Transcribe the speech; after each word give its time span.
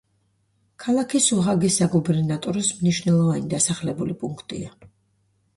ქალაქი 0.85 1.21
სუჰაგის 1.25 1.77
საგუბერნატოროს 1.81 2.71
მნიშვნელოვანი 2.79 3.53
დასახლებული 3.55 4.21
პუნქტია. 4.25 4.77